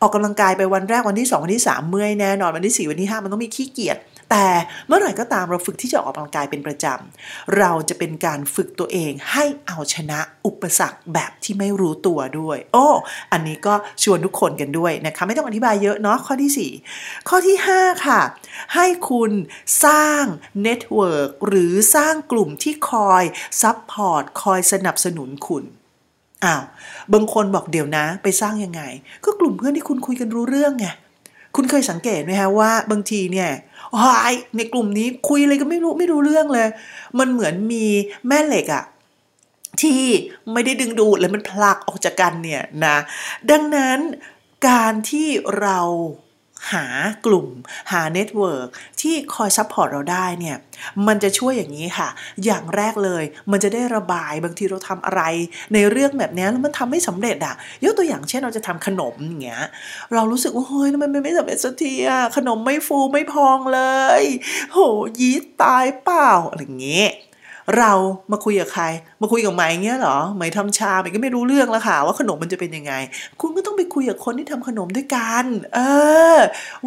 [0.00, 3.98] ออกกำลังกายไปวันแรกวันที่ 2 วันที่ 3 เมื่อยแน่นอนวันที่ 4 วันที่ 5 มันต้องมีขี้เกียจ
[4.30, 4.46] แต่
[4.86, 12.86] เมื่อไหร่ก็ตามเราฝึกที่จะออกกำลังกายเป็นประจำ เราจะเป็นการฝึกตัวเองให้เอาชนะอุปสรรคแบบที่ไม่รู้ตัวด้วย โอ้
[13.32, 18.20] อันนี้ก็ชวนทุกคนกันด้วยนะคะไม่ต้องอธิบายเยอะเนาะข้อที่ 4 ข้อที่ 5 ค่ะ
[18.74, 19.32] ให้คุณ
[19.84, 20.24] สร้าง
[20.62, 23.24] network หรือสร้างกลุ่มที่คอย
[23.62, 25.64] support คอยสนับสนุนคุณ
[26.44, 26.62] อ้าว
[27.12, 28.82] บางคนบอกเดี๋ยวนะ ไปสร้างยังไง
[29.24, 30.86] ก็กลุ่มเพื่อนที่คุณคุยกันรู้เรื่องไง
[31.56, 33.50] คุณเคยสังเกตไหมฮะว่าบางทีเนี่ย
[34.02, 36.68] หายในกลุ่มนี้คุยอะไรก็ไม่รู้ไม่รู้เรื่องเลย
[37.18, 37.84] มันเหมือนมี
[38.28, 38.84] แม่เหล็กอะ
[39.80, 40.00] ที่
[40.52, 42.96] ไม่ได้ดึงดูดเลยมันผลักออกจากกันเนี่ยนะ
[43.50, 43.98] ดังนั้น
[44.68, 45.28] การที่
[45.60, 45.78] เรา
[46.72, 46.84] หา
[47.26, 47.48] กลุ่ม
[47.92, 48.68] หา network
[49.00, 50.56] ที่คอย support เราได้เนี่ย
[51.06, 52.08] มันจะช่วยอย่างนี้ค่ะ
[52.44, 55.22] อย่างแรกเลย มันจะได้ระบายบางทีเราทำอะไร
[55.74, 59.64] ในเรื่องแบบนี้แล้วมันทำไม่สำเร็จอะยกตัวอย่างเช่นเราจะทำขนมอย่างเงี้ย
[60.14, 63.80] เรารู้สึกว่าเฮ้ยมันไม่สำเร็จสักทีอะขนมไม่ฟูไม่พองเล
[64.20, 64.22] ย
[64.72, 64.78] โห
[65.20, 67.10] ยีสต์ตายเปล่าอะไรอย่างเงี้ย
[67.76, 67.92] เรา
[68.32, 68.84] มาคุยกับใคร
[69.22, 72.92] มาคุยกับไหมเงี้ยหรอไหมทำชาไหมก็ไม่รู้เรื่องแล้วค่ะ ว่าขนมมันจะเป็นยังไง
[73.40, 75.78] คุณก็ต้องไปคุยกับคนที่ทำขนมด้วยกัน เอ
[76.36, 76.38] อ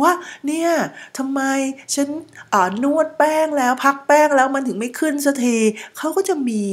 [0.01, 0.12] ว่า
[0.47, 0.69] เนี่ย
[1.17, 1.41] ทำไม
[1.95, 2.08] ฉัน
[2.84, 5.58] นวดแป้งแล้วพักแป้งแล้วมันถึงไม่ขึ้นสักที
[5.97, 6.63] เขาก็จะมี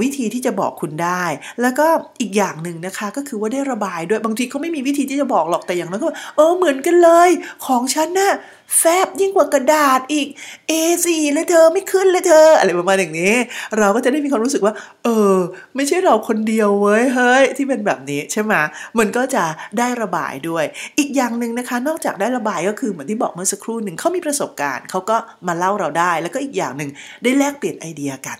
[0.00, 1.24] วิธีที่จะบอกคุณได้
[1.62, 1.86] แล้วก็
[2.20, 7.30] อีกอย่างหนึ่งนะคะ ก็คือว่าได้ระบายด้วยบางทีเขาไม่มีวิธีที่จะบอกหรอกแต่อย่างนั้นก็เออเหมือนกันเลย
[7.66, 8.32] ของฉันนะ่ะ
[8.78, 10.28] แฟบยิ่งกว่ากระดาษอีก
[10.70, 13.34] A4 เลยเธอไม่ขึ้นเลยเธอ อะไรประมาณอย่างนี้
[13.78, 15.36] เราก็จะได้มีความรู้สึกว่า เออ
[15.76, 18.52] ไม่ใช่เราคนเดียวเว้ยเฮ้ยที่เป็นแบบนี้ใช่ไหม
[18.98, 19.44] มันก็จะ
[19.78, 20.64] ได้ระบายด้วย
[20.98, 26.90] อีกอย่างหนึ่งนะคะ นอกจากได้ระบายก็คือเหมือนที่บอกเมื่อสักครู่หนึ่งเขามีประสบการณ์เขาก็มาเล่าเราได้ แล้วก็อีกอย่างหนึ่ง
[27.22, 28.38] ได้แลกเปลี่ยนไอเดียกัน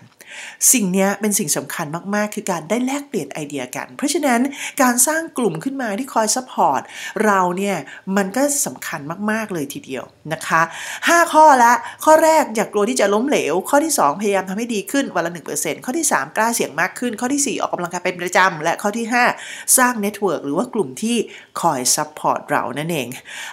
[0.73, 4.41] สิ่งนี้เป็นสิ่งสำคัญมากๆ คือการได้แลกเปลี่ยนไอเดียกัน เพราะฉะนั้น
[4.83, 6.81] การสร้างกลุ่มขึ้นมาที่คอย support
[7.25, 7.77] เราเนี่ย
[8.17, 10.63] มันก็สำคัญมากๆเลยทีเดียวนะคะ
[10.99, 11.73] 5 ข้อละ
[12.05, 19.07] ข้อแรกอย่ากลัวที่จะล้มเหลว ข้อที่ 2 พยายามทำให้ดีขึ้นวันละ 1%ข้อที่ 3 กล้าเสี่ยงมากขึ้น ข้อที่ 4 ออกกำลังกายเป็นประจำและข้อที่
[19.41, 21.17] 5 สร้าง network หรือว่ากลุ่มที่
[21.61, 23.09] คอย support เรานั่นเอง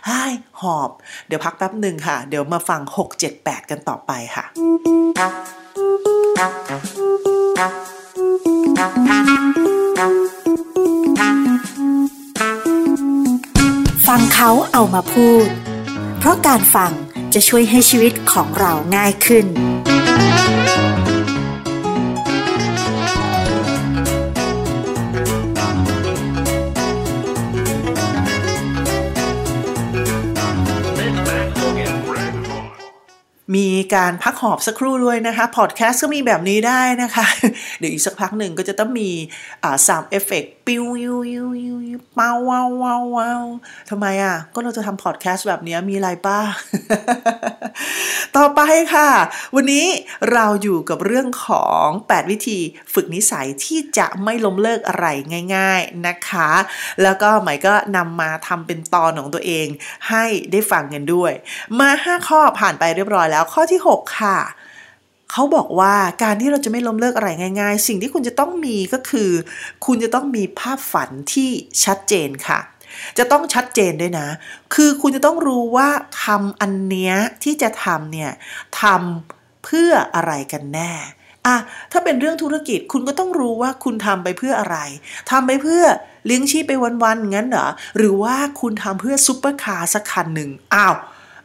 [0.06, 0.24] ไ้
[0.62, 0.90] หอบ
[1.28, 4.46] เดี๋ยวพักแป๊บหนึ่งค่ะ เดี๋ยวมาฟัง 6 7 8 กันต่อไปค่ะ
[5.80, 15.48] ฟังเขาเอามาพูด
[16.20, 16.92] เพราะการฟัง
[17.34, 19.46] จะช่วยให้ชีวิตของเราง่ายขึ้น
[33.56, 37.26] มีการพักหอบสักครู่ด้วยนะคะพอดแคสต์ก็มีแบบนี้ได้นะคะ
[37.80, 39.10] เดี๋ยวอีกสักพักหนึ่งก็จะต้องมี
[39.64, 43.44] อ่า sound effect ปิ้วยิวยิวยิวยิวเมาว้าวว้าววาว
[43.90, 46.40] ทำไมอะ ก็เราจะทำพอดแคสต์แบบนี้มีอะไรป้า
[48.38, 48.62] ต่อไป
[48.94, 49.10] ค่ะ
[49.56, 49.86] วันนี้
[50.34, 52.60] เราอยู่กับเรื่องของ 8 วิธี
[52.94, 55.06] ฝึกนิสัยที่จะไม่ล้มเลิกอะไร
[55.56, 56.50] ง่าย ๆนะคะ
[57.04, 59.68] แล้วก็หมายก็นำมาทำเป็นตอนของตัวเอง
[60.10, 61.32] ให้ได้ฟังกันด้วย
[61.80, 64.40] มา 5 ข้อผ่านไปเรียบร้อยแล้วข้อที่ 6 ค่ะ
[65.32, 69.30] เขาบอกว่าการที่เราจะไม่ล้มเลิกอะไรง่าย ๆ สิ่งที่คุณจะต้องมีก็คือ
[69.86, 71.50] คุณจะต้องมีภาพฝันที่
[71.84, 72.60] ชัดเจนค่ะ
[73.18, 74.28] จะต้องชัดเจนด้วยนะ
[74.76, 75.90] คือคุณจะต้องรู้ว่า
[76.24, 78.32] ทำอันเนี้ยที่จะทำเนี่ย
[78.82, 80.92] ทำเพื่ออะไรกันแน่
[81.48, 81.58] อะ
[81.92, 84.78] ถ้าเป็นเรื่องธุรกิจคุณก็ต้องรู้ว่าคุณทำไปเพื่ออะไร
[85.32, 85.84] ทำไปเพื่อ
[86.26, 86.74] เลี้ยงชีพไป
[87.04, 90.96] วันๆงั้นเหรอหรือว่าคุณทำเพื่อซุปเปอร์คาร์สักคันหนึ่งอ้าว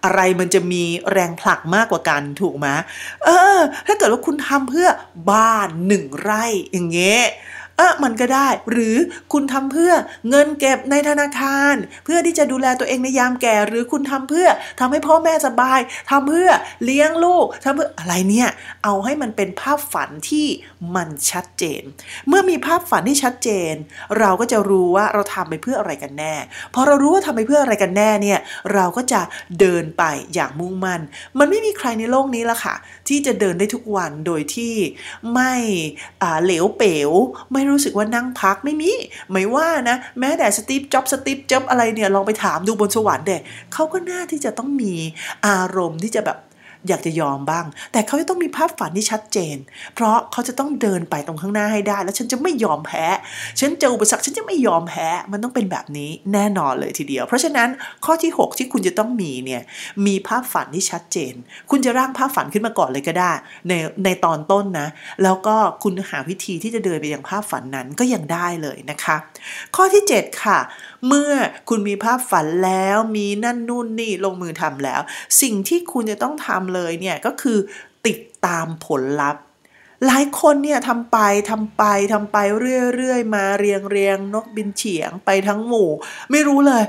[0.04, 2.66] อะไรมันจะมีแรงผลักมากกว่ากันถูกไหม
[3.24, 4.88] เออ ถ้าเกิดว่าคุณทำเพื่อ
[5.30, 7.22] บ้านหนึ่งไร่อย่างเงี้ย
[7.76, 8.96] เออมันก็ได้ หรือ
[9.32, 9.92] คุณทำเพื่อ
[10.30, 14.48] เงินเก็บในธนาคาร เพื่อที่จะดูแลตัวเองในยามแก่ หรือคุณทำเพื่อ
[14.80, 16.48] ทำให้พ่อแม่สบายทำเพื่อ
[16.84, 18.48] เลี้ยงลูกทำเพื่ออะไรเนี่ย
[18.84, 20.46] เอาให้มันเป็นภาพฝันที่
[20.94, 21.82] มันชัดเจน
[22.28, 23.72] เมื่อมีภาพฝันที่ชัดเจน
[24.18, 26.34] เราก็จะรู้ว่าเราทำไปเพื่ออะไรกันแน่
[26.74, 28.38] พอเรารู้ว่าทำไปเพื่ออะไรกันแน่เนี่ย
[28.74, 29.20] เราก็จะ
[29.60, 31.00] เดินไปอย่างมุ่งมั่น
[31.38, 32.74] มันไม่มีใครในโลกนี้ละค่ะ
[33.08, 34.74] ที่จะเดินได้ทุกวันโดยที่
[35.34, 35.54] ไม่
[36.44, 37.10] เหลวเป๋ว
[37.52, 38.92] ไม่รู้สึกว่านั่งพักไม่มี
[39.31, 43.40] ไม่ว่านะ แม้แต่สตีฟจ็อบสตีฟจ็อบอะไรเนี่ยลองไปถามดูบนสวรรค์เด็ก
[43.72, 44.94] เขาก็น่าที่จะต้องมี
[45.46, 46.38] อารมณ์ที่จะแบบ
[46.88, 49.56] อยากจะยอมบ้าง แต่เขาจะต้องมีภาพฝันที่ชัดเจน
[49.94, 53.04] เพราะเขาจะต้องเดินไปตรงข้างหน้าให้ได้ แล้วฉันจะไม่ยอมแพ้
[53.60, 57.68] ฉันเจออุปสรรคฉันจะไม่ยอมแพ้ มันต้องเป็นแบบนี้แน่นอนเลยทีเดียว เพราะฉะนั้น
[58.04, 59.62] ข้อที่ 6 ที่คุณจะต้องมีเนี่ย
[60.06, 61.34] มีภาพฝันที่ชัดเจน
[61.70, 63.32] คุณจะร่างภาพฝันขึ้นมาก่อนเลยก็ได้
[63.68, 63.72] ใน
[64.04, 64.88] ในตอนต้นนะ
[65.22, 69.16] แล้วก็คุณหาวิธีที่จะเดินไปยังภาพฝันนั้นก็ยังได้เลยนะคะ
[69.76, 70.58] ข้อที่ 7 ค่ะ
[71.06, 71.32] เมื่อ
[71.68, 75.00] คุณมีภาพฝันแล้วมีนั่นนู่นนี่ลงมือทำแล้ว
[75.42, 77.58] สิ่งที่คุณจะต้องทำเลยเนี่ยก็คือ
[78.06, 79.42] ติดตามผลลัพธ์
[80.06, 81.18] หลายคนเนี่ยทำไป
[81.50, 82.36] ทำไปทำไป
[82.96, 85.88] เรื่อยๆ มาเรียงเรียงนกบินเฉียงไปทั้งหมู่
[86.30, 86.84] ไม่รู้เลย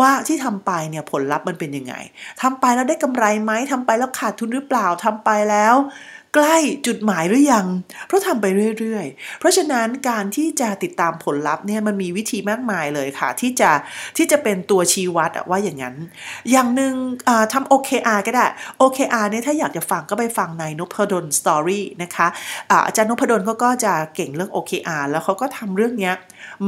[0.00, 1.94] ว่าที่ทำไปเนี่ยผลลัพธ์มันเป็นยังไง
[2.42, 5.74] ทำไปแล้วได้กำไรไหมทำไปแล้วขาดทุนหรือเปล่าทำไปแล้ว
[6.34, 7.66] ใกล้จุดหมายหรือยัง
[8.06, 8.46] เพราะทำไป
[8.78, 13.70] เรื่อยๆ เพราะฉะนั้นการที่จะติดตามผลลัพธ์เนี่ยมันมีวิธีมากมายเลยค่ะ ที่จะ
[14.16, 15.96] ที่จะเป็นตัวชี้วัดว่าอย่างนั้น
[16.50, 16.94] อย่างหนึ่ง
[17.52, 18.46] ทำ OKR ก็ได้
[18.80, 22.26] OKR เนี่ยถ้าอยากจะฟังก็ไปฟังในนพดลสตอรี่นะคะ
[22.86, 26.12] อาจารย์นพดลเขาก็จะเก่งเรื่อง OKR แล้วเขาก็ทำเรื่องนี้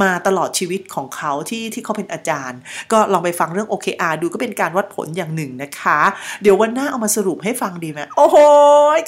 [0.03, 2.61] มาตลอดชีวิตของเขาที่ที่เขาเป็นอาจารย์
[2.93, 5.99] ก็ลองไปฟังเรื่อง OKR ดูก็เป็นการวัดผลอย่างหนึ่งนะคะ
[6.43, 8.37] เดี๋ยววันหน้าเอามาสรุปให้ฟังดีไหมโอ้โห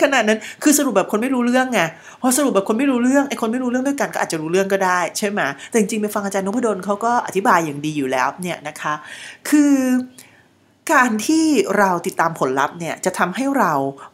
[0.02, 1.80] ขนาดนั้นคือสรุปแบบคนไม่รู้เรื่องไง
[2.22, 8.94] พอสรุปแบบคนไม่รู้เรื่องไอ้คนไม่รู้เรื่องด้วยกันก็อาจจะรู้เรื่องก็ได้ใช่ไหมแต่จริงๆไปฟังอาจารย์นพดลเขาก็อธิบายอย่างดีอยู่แล้วเนี่ยนะคะ
[9.48, 9.74] คือ
[10.94, 11.46] การที่
[11.78, 13.72] เราติดตามผลลัพธ์เนี่ยจะทำให้เรา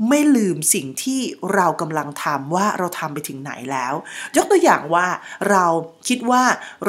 [0.09, 1.21] ไม่ลืมสิ่งที่
[1.55, 3.95] เรากำลังทำว่าเราทำไปถึงไหนแล้ว
[4.37, 5.07] ยกตัวอย่างว่า
[5.51, 5.65] เรา
[6.09, 6.43] คิดว่า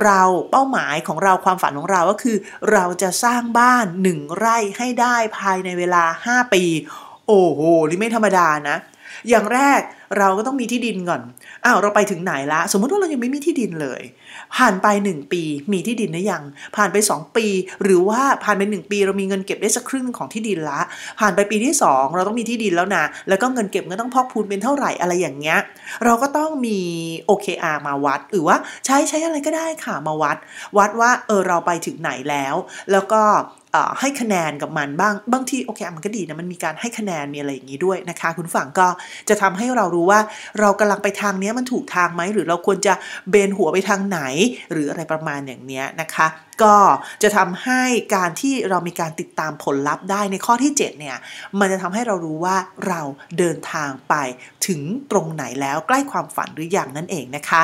[0.03, 2.37] เราเป้าหมายของเราความฝันของเราก็คือ
[2.71, 6.63] เราจะสร้างบ้านหนึ่งไร่ให้ได้ภายในเวลา 5 ปี
[7.27, 8.77] โอ้โหนี่ไม่ธรรมดานะ
[9.29, 9.81] อย่างแรก
[10.17, 11.21] เราก็ต้องมีที่ดินก่อน
[11.65, 14.01] อ้าวเราไปถึงไหนละ สมมติว่าเรายังไม่มีที่ดินเลย
[14.57, 16.43] ผ่านไป 1 ปีมีที่ดินหรือยัง
[16.75, 17.45] ผ่านไป 2 ปี
[17.83, 20.79] หรือว่าผ่านไป 1 ปีเรามีเงินเก็บได้สักครึ่งของที่ดินละ
[21.19, 25.59] ผ่านไปปีที่ 2 เราต้องมีที่ดินแล้วนะ แล้วก็เงินเก็บก็ต้องพอกพูนเป็นเท่าไหร่อะไรอย่างเงี้ย
[26.05, 26.79] เราก็ต้องมี
[27.29, 30.37] OKR มาวัด หรือว่าใช้ใช้อะไรก็ได้ค่ะมาวัด
[30.77, 32.55] วัดว่าเออเราไปถึงไหนแล้ว
[32.91, 33.21] แล้วก็
[33.99, 38.87] ให้คะแนนกับมันบ้างบางทีโอเคมันก็ดีนะมันมีการให้คะแนนมีอะไรอย่างนี้ด้วยนะคะ คุณฝั่งก็
[39.29, 40.19] จะทำให้เรารู้ว่า
[40.59, 42.93] เรากำลังไปทางนี้มันถูกทางไหมหรือเราควรจะ
[43.29, 44.19] เบนหัวไปทางไหน
[44.71, 46.27] หรืออะไรประมาณอย่างนี้นะคะ
[46.63, 46.77] ก็
[47.23, 47.81] จะทำให้
[48.15, 51.17] การที่เรามีการติดตามผลลัพธ์ได้ในข้อที่ 7 เนี่ย
[51.59, 52.55] มันจะทำให้เรารู้ว่า
[52.87, 53.01] เรา
[53.37, 54.15] เดินทางไป
[54.67, 54.81] ถึง
[55.11, 57.61] ตรงไหนแล้วใกล้ความฝันหรืออยังนั่นเองนะคะ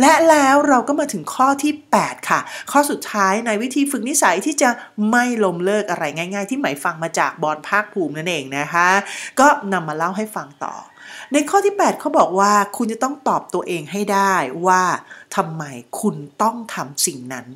[0.00, 2.40] และแล้วเราก็มาถึงข้อที่ 8 ค่ะ
[2.72, 4.70] ข้อสุดท้ายในวิธีฝึกนิสัยที่จะ
[5.10, 8.88] ไม่ลมเลิกอะไรง่าย ๆ ที่หมายฟังมาจากบอลภาคภูมินั่นเองนะคะ
[9.40, 10.74] ก็นำมาเล่าให้ฟังต่อ
[11.32, 14.34] ในข้อที่ 8 เขาบอกว่าคุณจะต้องตอบตัวเองให้ได้
[14.66, 14.82] ว่า
[15.36, 15.62] ทำไม
[16.00, 17.46] คุณต้องทำสิ่งนั้น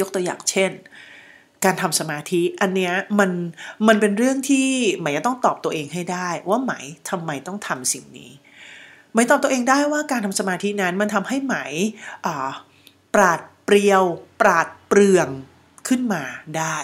[0.00, 0.72] ยกตัวอย่างเช่น
[1.64, 3.30] การทำสมาธิอันเนี้ยมัน
[3.86, 4.68] มันเป็นเรื่องที่
[5.00, 8.30] หมายจะต้องตอบตัวเองให้ได้ ว่าหมายทำไมต้องทำสิ่งนี้
[9.14, 11.54] หมตอบตัวเองได้ว่าการทำสมาธินั้นมันทำให้ไหม
[13.14, 14.04] ปราดเปรียว
[14.40, 15.28] ปราดเปลือง
[15.88, 16.22] ขึ้นมา
[16.58, 16.78] ได้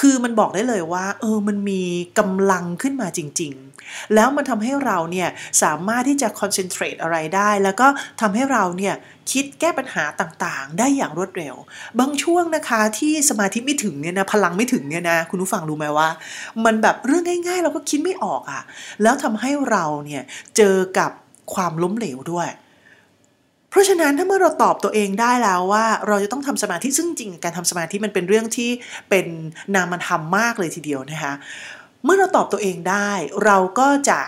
[0.00, 1.82] คือมันบอกได้เลยว่า เออ มันมี
[2.18, 5.28] กำลังขึ้นมาจริง ๆ แล้วมันทำให้เราเนี่ย
[5.62, 7.86] สามารถที่จะคอนเซนเทรตอะไรได้ แล้วก็
[8.20, 8.94] ทำให้เราเนี่ย
[9.32, 11.54] คิดแก้ปัญหาต่างๆ ได้อย่างรวดเร็ว
[12.00, 16.08] บางช่วงนะคะที่สมาธิไม่ถึงเนี่ยนะพลังไม่ถึงเนี่ยนะคุณผู้ฟังรู้ไหมว่า
[16.64, 18.62] มันแบบเรื่องง่าย ๆ เราก็คิดไม่ออกอะ่ะ
[19.02, 20.22] แล้วทำให้เราเนี่ย
[20.56, 21.10] เจอกับ
[21.54, 22.48] ความล้มเหลวด้วย
[23.70, 28.70] เพราะฉะนั้นถ้าเมื่อเราตอบตัวเองได้แล้วว่าเราจะต้องทำสมาธิซึ่งจริงการทำสมาธิมันเป็นเรื่องที่
[29.10, 29.26] เป็น
[29.74, 31.34] นามธรรมมากเลยทีเดียวนะคะ
[32.04, 33.10] เมื่อเราตอบตัวเองได้
[33.44, 34.20] เราก็จะ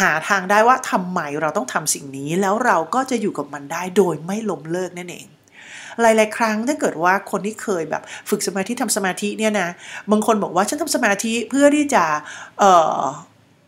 [0.00, 5.26] หาทางได้ว่าทำไมเราต้องทำสิ่งนี้ แล้วเราก็จะอยู่กับมันได้โดยไม่ล้มเลิกนั่นเอง
[6.00, 9.68] หลาย ๆ ครั้งถ้าเกิดว่าคนที่เคยแบบฝึกสมาธิทำสมาธิเนี่ยนะ
[10.10, 12.04] บางคนบอกว่าฉันทำสมาธิเพื่อที่จะ
[12.58, 12.98] เอ่อ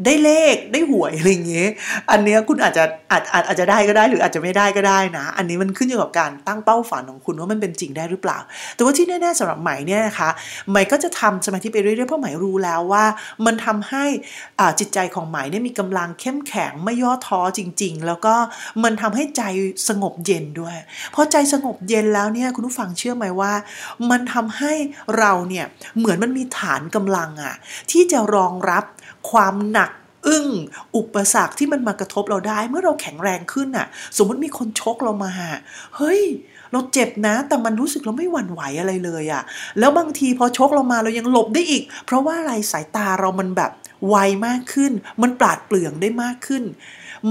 [0.05, 1.71] ได้เลขได้หวยอะไรอย่างเงี้ย
[2.11, 8.39] อันเนี้ยคุณอาจจะอาจอาจอาจจะได้ก็ได้หรืออาจจะไม่ได้ก็ได้นะ อันนี้มันขึ้นอยู่กับการตั้งเป้าฝันของคุณว่ามันเป็นจริงได้หรือเปล่า
[8.75, 10.31] แต่ว่าที่แน่ๆสำหรับใหม่เนี่ยนะคะ
[10.71, 13.05] ใหม่ก็จะทำสมาธิไปเรื่อยๆเพราะใหม่รู้แล้วว่า
[13.47, 14.05] มันทำให้
[14.61, 18.35] อ่าจิตใจของใหม่เนี่ยมีกำลังเข้มแข็งไม่ย่อท้อจริง ๆ แล้วก็
[18.83, 19.43] มันทำให้ใจ
[19.89, 20.77] สงบเย็นด้วย
[21.15, 23.53] พอใจสงบเย็นแล้วเนี่ยคุณผู้ฟังเชื่อไหมว่า
[24.11, 24.73] มันทำให้
[25.19, 25.67] เราเนี่ย
[25.99, 27.55] เหมือนมันมีฐานกำลังอะ
[27.91, 28.85] ที่จะรองรับ
[29.31, 29.91] ความหนัก
[30.27, 30.49] อึ้ง
[30.97, 35.33] อุปสรรคที่มันมากระทบเราได้ เมื่อเราแข็งแรงขึ้นน่ะ สมมติมีคนชกเรามา
[35.97, 36.23] เฮ้ย
[36.73, 39.43] เราเจ็บนะ แต่มันรู้สึกเราไม่หวั่นไหวอะไรเลยอะ
[39.79, 43.71] แล้วบางทีพอชกเรามาเรายังหลบได้อีก เพราะว่าอะไรสายตาเรามันแบบ
[44.09, 46.63] ไวมากขึ้น มันปราดเปรื่องได้มากขึ้น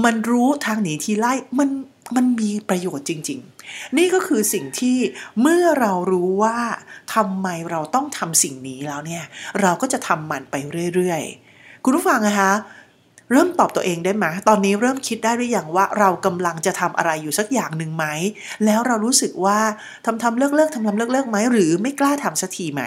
[0.04, 1.70] มันรู้ทางหนีทีไล่มัน
[2.16, 4.96] มันมีประโยชน์จริง ๆ นี่ก็คือสิ่งที่
[5.40, 6.58] เมื่อเรารู้ว่า
[7.14, 9.24] ทำไมเราต้องทำสิ่งนี้แล้วเนี่ย
[9.60, 10.54] เราก็จะทำมันไป
[10.94, 11.51] เรื่อย ๆ
[11.84, 12.52] คุณผู้ฟังนะคะ
[13.30, 18.06] เริ่มตอบตัวเองได้ไหมตอนนี้เริ่มคิดได้หรือยังว่าเรากำลังจะทำอะไรอยู่สักอย่างหนึ่งไหม
[18.64, 19.60] แล้วเรารู้สึกว่า
[20.04, 22.82] ทำทำเลิกเลิกทำทำเลิกเลิกไหมหรือไม่กล้าทำสักทีไหม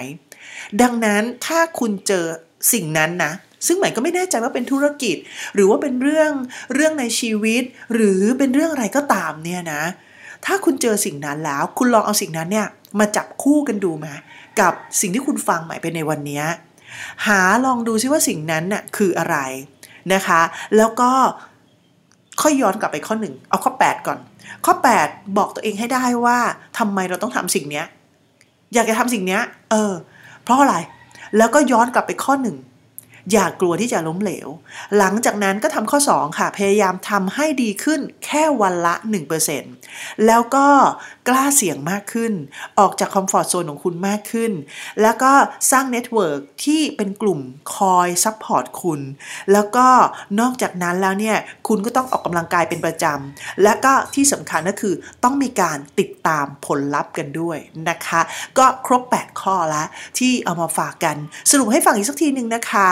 [0.82, 2.26] ดังนั้นถ้าคุณเจอ
[2.74, 3.32] สิ่งนั้นนะ
[3.68, 5.16] ซึ่งหมายก็ไม่แน่ใจว่าเป็นธุรกิจ
[5.56, 6.32] หรือว่าเป็นเรื่อง
[6.74, 9.84] เรื่องในชีวิต หรือเป็นเรื่องอะไรก็ตามเนี่ยนะ
[10.46, 12.68] ถ้าคุณเจอสิ่งนั้นแล้ว คุณลองเอาสิ่งนั้นเนี่ย
[13.00, 14.14] มาจับคู่กันดูมา
[14.60, 16.44] กับสิ่งที่คุณฟังใหม่ไปในวันนี้
[17.28, 19.38] หาลองดูซิว่าสิ่งนั้นน่ะคืออะไร
[20.14, 20.42] นะคะ
[20.78, 21.12] แล้วก็
[22.42, 24.20] ค่อยย้อนกลับไปข้อหนึ่งเอาข้อ 8 ก่อน
[24.66, 26.40] ข้อ 8 บอกตัวเองให้ได้ว่า
[26.78, 27.86] ทำไมเราต้องทำสิ่งเนี้ย
[28.74, 29.94] อยากจะทำสิ่งเนี้ยเออ
[30.44, 30.76] เพราะอะไร
[31.38, 32.58] แล้วก็ย้อนกลับไปข้อหนึ่ง
[33.32, 34.48] อย่ากลัวที่จะล้มเหลว
[34.98, 38.96] หลังจากนั้นก็ทำข้อ 2 ค่ะ พยายามทำให้ดีขึ้นแค่วันละ
[39.60, 40.68] 1%แล้วก็
[41.28, 42.34] กล้าเสี่ยงมากขึ้น
[42.80, 44.52] ออกจาก comfort zone ของคุณมากขึ้น
[45.02, 45.32] แล้วก็
[45.72, 47.40] สร้าง network ที่เป็นกลุ่ม
[47.76, 49.02] คอย support คุณ
[49.54, 49.88] แล้วก็
[50.40, 57.58] นอกจากนั้นแล้วเนี่ยคุณก็ต้องออกกำลังกายเป็นประจำ และก็ที่สำคัญก็คือต้องมีการติดตามผลลัพธ์กันด้วย
[57.90, 58.22] นะคะ
[58.58, 59.88] ก็ครบ 8 ข้อแล้ว
[60.20, 61.16] ที่เอามาฝากกัน
[61.52, 62.90] สรุปให้ฟังอีกสักทีหนึ่งนะคะ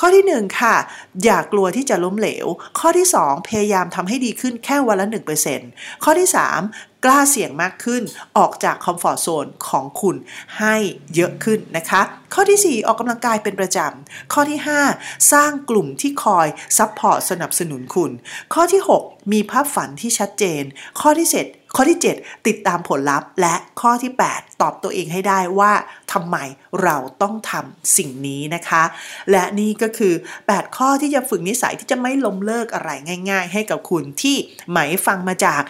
[0.00, 0.76] ข้อที่ 1 ค่ะ
[1.24, 2.46] อย่ากลัวที่จะล้มเหลว
[2.78, 5.06] ข้อที่ 2 พยายามทำให้ดีขึ้นแค่วันละ
[5.54, 8.02] 1%ข้อที่ 3 กล้าเสี่ยงมากขึ้น
[8.38, 10.16] ออกจาก comfort zone ของคุณ
[10.58, 10.76] ให้
[11.14, 12.02] เยอะขึ้นนะคะ
[12.34, 14.58] ข้อที่ 4 ออกกำลังกายเป็นประจำ ข้อที่
[14.94, 16.46] 5 สร้างกลุ่มที่คอย
[16.78, 18.10] support สนับสนุนคุณ
[18.54, 20.62] ข้อที่ 6 มีภาพฝันที่ชัดเจน
[21.00, 25.72] ข้อที่ 7 ข้อที่ 7 ติดตามผลลัพธ์ และข้อที่ 8 ตอบตัวเองให้ได้ว่า
[26.12, 26.36] ทำไม
[26.82, 28.82] เราต้องทำสิ่งนี้นะคะ
[29.30, 30.14] และนี่ก็คือ
[30.46, 32.90] 8 ข้อที่จะฝึกนิสัยที่จะไม่ล้มเลิกอะไร
[33.30, 34.36] ง่าย ๆ ให้กับคุณที่
[34.70, 35.62] ไหมฟังมาจาก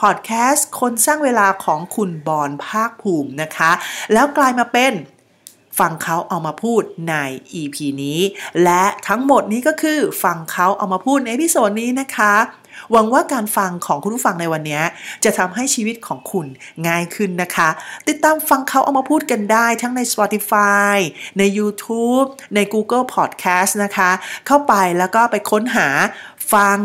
[0.00, 3.70] พอดแคสต์คนสร้างเวลาของคุณบอลภาคภูมินะคะ
[4.12, 4.94] แล้วกลายมาเป็น
[5.78, 7.14] ฟังเขาเอามาพูดใน
[7.60, 8.20] EP นี้
[8.64, 12.34] และทั้งหมดนี้ก็คือฟังเขาเอามาพูดใน episode นี้นะคะ
[12.92, 14.80] หวังว่าการฟังของคุณผู้ฟังในวันนี้
[15.24, 16.46] จะทำให้ชีวิตของคุณ
[16.88, 17.68] ง่ายขึ้นนะคะ
[18.08, 20.96] ติดตามฟังเขาเอามาพูดกันได้ทั้งใน Spotify
[21.38, 24.10] ใน YouTube ใน Google Podcast นะคะ
[24.46, 25.88] เข้าไปแล้วก็ไปค้นหา
[26.52, 26.78] ฟัง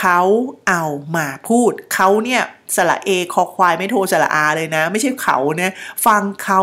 [0.00, 0.20] เขา
[0.68, 0.84] เอา
[1.16, 2.42] มาพูด เขาเนี่ย
[2.76, 5.72] สระเอคอควายไม้โทสระอาเลยนะ ไม่ใช่เขาเนี่ย
[6.06, 6.60] ฟังเขา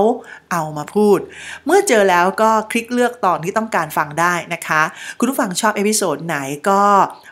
[0.51, 1.19] เอามาพูด
[1.65, 4.81] เมื่อเจอแล้วก็คลิกเลือกตอนที่ต้องการฟังได้นะคะ
[5.19, 6.37] คุณผู้ฟังชอบ episode ไหน
[6.69, 6.81] ก็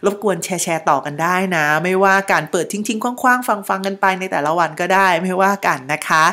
[0.05, 6.23] รบกวนแชร์แชร์ต่อกันได้นะ ไม่ว่าการเปิดทิ้งๆขว้างๆ ฟังๆกันไปในแต่ละวันก็ได้ไม่ว่ากันนะคะ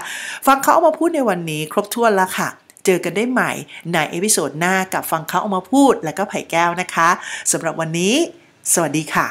[0.46, 2.48] ฟังเขาเอามาพูดในวันนี้ครบถ้วนแล้วค่ะ
[2.86, 3.52] เจอกันได้ใหม่
[3.92, 7.08] ใน episode หน้ากับฟังเขาเอามาพูดและก็ไผ่แก้วนะคะ
[7.52, 8.14] สำหรับวันนี้
[8.70, 9.26] สวัสดีค่ะ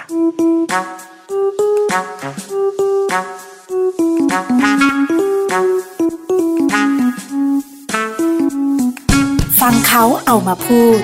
[9.61, 10.99] ฟังเขาเอามาพูด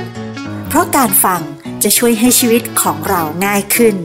[0.67, 1.41] เพราะการฟัง
[1.83, 3.95] จะช่วยให้ชีวิตของเราง่ายขึ้น